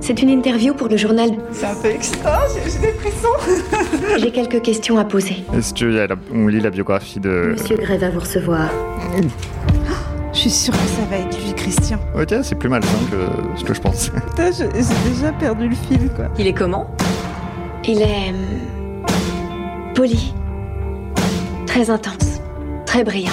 [0.00, 1.30] C'est une interview pour le journal.
[1.50, 4.18] C'est un peu extra, j'ai des frissons.
[4.18, 5.44] J'ai quelques questions à poser.
[5.56, 7.52] Est-ce qu'on lit la biographie de...
[7.52, 8.68] Monsieur Gray va vous recevoir.
[10.34, 11.98] Je suis sûre que ça va être lui, Christian.
[12.14, 14.10] Ok, c'est plus malsain que ce que je pensais.
[14.30, 16.26] Putain, j'ai déjà perdu le fil, quoi.
[16.38, 16.90] Il est comment?
[17.86, 18.30] Il est...
[18.30, 20.34] hum, poli.
[21.66, 22.40] Très intense.
[22.84, 23.30] Très brillant.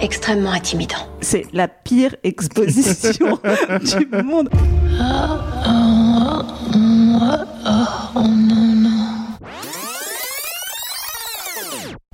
[0.00, 0.96] Extrêmement intimidant.
[1.20, 3.38] C'est la pire exposition
[3.98, 4.48] du monde.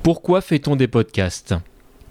[0.03, 1.55] Pourquoi fait-on des podcasts?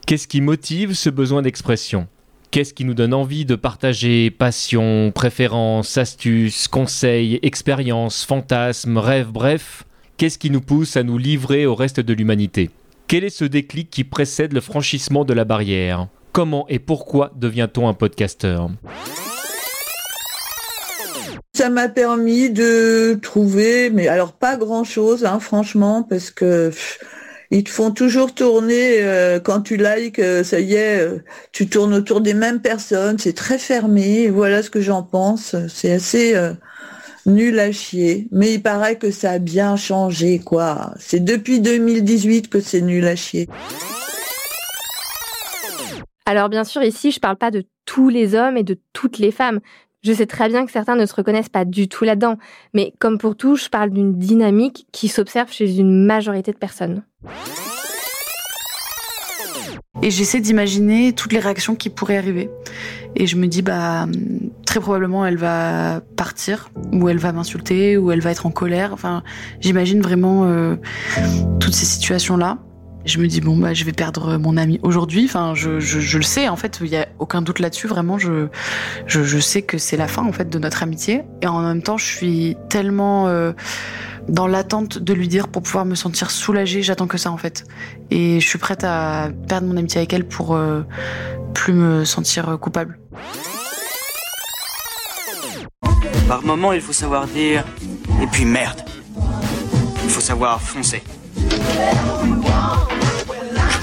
[0.05, 2.07] Qu'est-ce qui motive ce besoin d'expression?
[2.52, 9.84] Qu'est-ce qui nous donne envie de partager passion, préférences, astuces, conseils, expériences, fantasmes, rêves, bref
[10.18, 12.70] Qu'est-ce qui nous pousse à nous livrer au reste de l'humanité?
[13.08, 16.08] Quel est ce déclic qui précède le franchissement de la barrière?
[16.32, 18.71] Comment et pourquoi devient-on un podcasteur?
[21.54, 26.71] Ça m'a permis de trouver, mais alors pas grand-chose, hein, franchement, parce que
[27.52, 31.20] ils te font toujours tourner euh, quand tu likes, euh, ça y est, euh,
[31.51, 34.29] tu tournes autour des mêmes personnes, c'est très fermé.
[34.29, 35.55] Voilà ce que j'en pense.
[35.70, 36.35] C'est assez
[37.26, 40.93] nul à chier, mais il paraît que ça a bien changé, quoi.
[40.99, 43.48] C'est depuis 2018 que c'est nul à chier.
[46.26, 49.32] Alors bien sûr, ici, je parle pas de tous les hommes et de toutes les
[49.32, 49.59] femmes.
[50.04, 52.37] Je sais très bien que certains ne se reconnaissent pas du tout là-dedans,
[52.73, 57.04] mais comme pour tout, je parle d'une dynamique qui s'observe chez une majorité de personnes.
[60.01, 62.49] Et j'essaie d'imaginer toutes les réactions qui pourraient arriver.
[63.15, 64.07] Et je me dis, bah,
[64.66, 68.91] très probablement, elle va partir, ou elle va m'insulter, ou elle va être en colère.
[68.94, 69.23] Enfin,
[69.62, 70.75] j'imagine vraiment euh,
[71.59, 72.57] toutes ces situations-là.
[73.06, 75.25] Je me dis, bon, bah, je vais perdre mon ami aujourd'hui.
[75.25, 77.88] Enfin, je, je, je le sais, en fait, il n'y a aucun doute là-dessus.
[77.88, 78.47] Vraiment, je,
[79.06, 81.22] je, je sais que c'est la fin, en fait, de notre amitié.
[81.41, 83.53] Et en même temps, je suis tellement euh,
[84.28, 86.81] dans l'attente de lui dire pour pouvoir me sentir soulagée.
[86.81, 87.66] J'attends que ça, en fait.
[88.12, 90.81] Et je suis prête à perdre mon amitié avec elle pour euh,
[91.53, 93.00] plus me sentir coupable.
[96.28, 97.63] Par moment, il faut savoir dire
[98.22, 98.81] et puis merde.
[100.03, 101.03] Il faut savoir foncer.
[101.38, 101.44] Je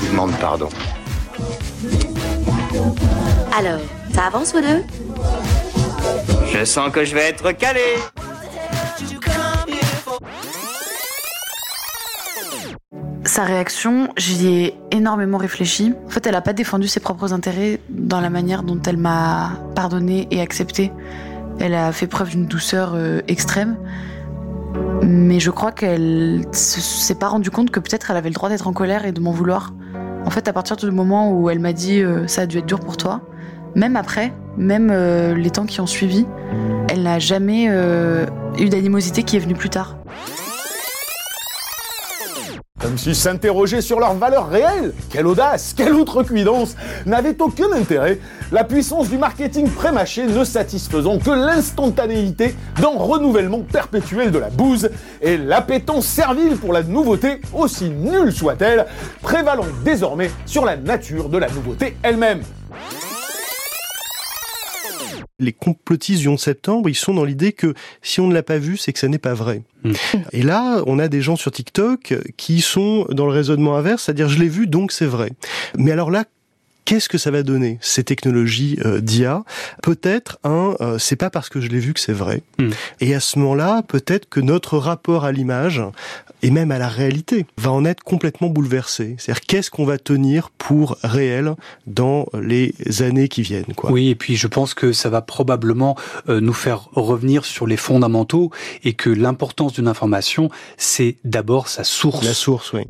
[0.01, 0.69] vous demande pardon.
[3.57, 3.81] Alors,
[4.15, 4.85] ça avance deux?
[6.53, 7.81] Je sens que je vais être calé.
[13.43, 15.95] Sa réaction, j'y ai énormément réfléchi.
[16.07, 19.51] En fait, elle n'a pas défendu ses propres intérêts dans la manière dont elle m'a
[19.75, 20.93] pardonné et accepté.
[21.59, 23.79] Elle a fait preuve d'une douceur euh, extrême.
[25.03, 28.49] Mais je crois qu'elle se- s'est pas rendue compte que peut-être elle avait le droit
[28.49, 29.73] d'être en colère et de m'en vouloir.
[30.25, 32.67] En fait, à partir du moment où elle m'a dit euh, ça a dû être
[32.67, 33.23] dur pour toi,
[33.75, 36.27] même après, même euh, les temps qui ont suivi,
[36.89, 39.97] elle n'a jamais eu d'animosité qui est venue plus tard.
[42.93, 46.77] Comme si s'interroger sur leur valeur réelle, quelle audace, quelle outrecuidance,
[47.07, 48.19] n'avait aucun intérêt,
[48.53, 54.91] la puissance du marketing prémâché ne satisfaisant que l'instantanéité d'un renouvellement perpétuel de la bouse
[55.23, 58.85] et l'appétence servile pour la nouveauté, aussi nulle soit-elle,
[59.23, 62.43] prévalant désormais sur la nature de la nouveauté elle-même.
[65.43, 68.59] Les complotistes du 11 septembre, ils sont dans l'idée que si on ne l'a pas
[68.59, 69.63] vu, c'est que ça n'est pas vrai.
[70.33, 74.29] Et là, on a des gens sur TikTok qui sont dans le raisonnement inverse, c'est-à-dire
[74.29, 75.33] je l'ai vu, donc c'est vrai.
[75.77, 76.25] Mais alors là,
[76.85, 79.45] Qu'est-ce que ça va donner ces technologies euh, d'IA
[79.83, 82.43] Peut-être un, euh, c'est pas parce que je l'ai vu que c'est vrai.
[83.01, 85.83] Et à ce moment-là, peut-être que notre rapport à l'image
[86.43, 89.17] et même à la réalité va en être complètement bouleversé.
[89.19, 91.55] C'est-à-dire qu'est-ce qu'on va tenir pour réel
[91.87, 93.75] dans les années qui viennent.
[93.77, 93.91] Quoi?
[93.91, 95.97] Oui, et puis je pense que ça va probablement
[96.29, 98.51] euh, nous faire revenir sur les fondamentaux
[98.85, 102.25] et que l'importance d'une information, c'est d'abord sa source.
[102.25, 102.83] La source, oui.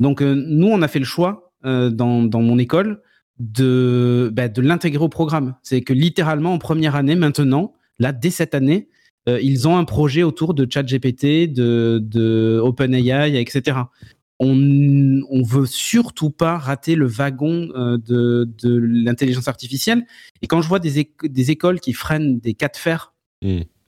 [0.00, 3.02] Donc euh, nous, on a fait le choix euh, dans, mon école
[3.38, 5.54] de, bah, de l'intégrer au programme.
[5.62, 8.88] C'est que littéralement en première année maintenant, là dès cette année,
[9.28, 13.78] euh, ils ont un projet autour de ChatGPT, de, OpenAI, etc.
[14.38, 20.06] On, on veut surtout pas rater le wagon de, l'intelligence artificielle.
[20.40, 23.12] Et quand je vois des, éc- des écoles qui freinent des cas de fer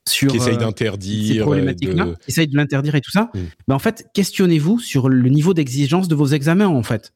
[0.08, 3.31] sur Qui essayent euh, d'interdire, ces problématiques-là, de- qui essayent de l'interdire et tout ça,
[3.34, 3.38] Mm.
[3.69, 7.12] ben en fait, questionnez-vous sur le niveau d'exigence de vos examens, en fait.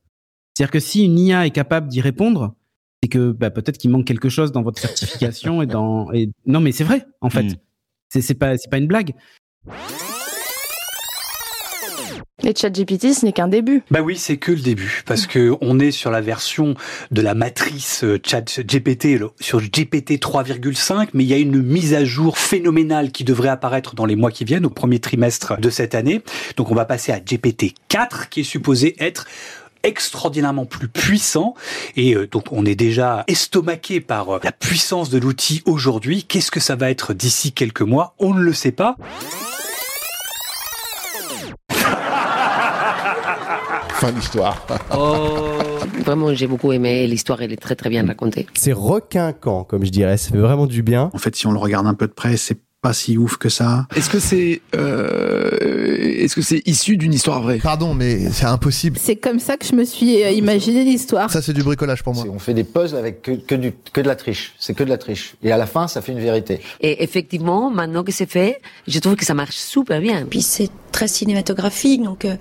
[0.54, 2.54] C'est-à-dire que si une IA est capable d'y répondre,
[3.02, 6.10] c'est que bah, peut-être qu'il manque quelque chose dans votre certification et dans.
[6.12, 6.30] Et...
[6.46, 7.46] Non, mais c'est vrai, en fait.
[8.08, 9.14] C'est c'est pas, c'est pas une blague.
[12.46, 13.82] Et ChatGPT, ce n'est qu'un début.
[13.90, 16.76] Bah oui, c'est que le début, parce que on est sur la version
[17.10, 22.04] de la matrice euh, ChatGPT sur GPT 3,5, mais il y a une mise à
[22.04, 25.96] jour phénoménale qui devrait apparaître dans les mois qui viennent, au premier trimestre de cette
[25.96, 26.22] année.
[26.56, 29.26] Donc on va passer à GPT 4, qui est supposé être
[29.82, 31.54] extraordinairement plus puissant
[31.96, 36.22] et euh, donc on est déjà estomaqué par euh, la puissance de l'outil aujourd'hui.
[36.22, 38.14] Qu'est-ce que ça va être d'ici quelques mois?
[38.20, 38.96] On ne le sait pas.
[44.06, 44.64] Fin d'histoire.
[44.96, 45.58] Oh,
[46.04, 47.08] vraiment, j'ai beaucoup aimé.
[47.08, 48.46] L'histoire, elle est très très bien racontée.
[48.54, 50.16] C'est requinquant, comme je dirais.
[50.16, 51.10] Ça fait vraiment du bien.
[51.12, 53.48] En fait, si on le regarde un peu de près, c'est pas si ouf que
[53.48, 53.88] ça.
[53.96, 57.58] Est-ce que c'est euh, est-ce que c'est issu d'une histoire vraie?
[57.58, 58.96] Pardon, mais c'est impossible.
[59.02, 61.28] C'est comme ça que je me suis euh, imaginé l'histoire.
[61.28, 62.24] Ça, c'est du bricolage pour moi.
[62.30, 64.54] On fait des puzzles avec que, que, du, que de la triche.
[64.60, 65.34] C'est que de la triche.
[65.42, 66.60] Et à la fin, ça fait une vérité.
[66.80, 70.24] Et effectivement, maintenant que c'est fait, je trouve que ça marche super bien.
[70.24, 72.24] Puis c'est très cinématographique, donc.
[72.24, 72.36] Euh...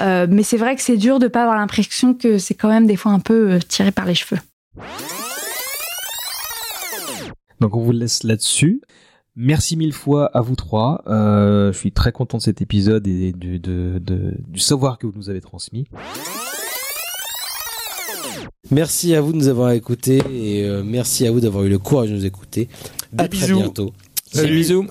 [0.00, 2.86] Euh, mais c'est vrai que c'est dur de pas avoir l'impression que c'est quand même
[2.86, 4.40] des fois un peu euh, tiré par les cheveux.
[7.60, 8.80] Donc on vous laisse là-dessus.
[9.42, 11.02] Merci mille fois à vous trois.
[11.06, 15.06] Euh, je suis très content de cet épisode et du, de, de, du savoir que
[15.06, 15.86] vous nous avez transmis.
[18.70, 21.78] Merci à vous de nous avoir écoutés et euh, merci à vous d'avoir eu le
[21.78, 22.68] courage de nous écouter.
[23.14, 23.46] Des à bisous.
[23.46, 23.92] très bientôt.
[24.30, 24.56] Salut.
[24.56, 24.86] bisous.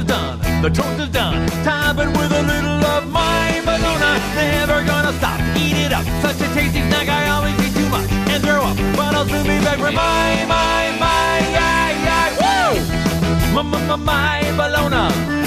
[0.00, 0.38] Is done.
[0.62, 1.46] The toast is done.
[1.64, 4.14] Top it with a little of my bologna.
[4.34, 5.40] Never gonna stop.
[5.56, 6.04] Eat it up.
[6.22, 7.08] Such a tasty snack.
[7.08, 8.76] I always eat too much and throw up.
[8.96, 12.40] But I'll soon be back for my, my, my, yeah, yeah.
[12.40, 13.54] Woo!
[13.54, 15.39] My, my, my, my bologna.